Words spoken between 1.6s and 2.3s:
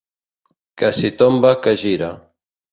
que gira.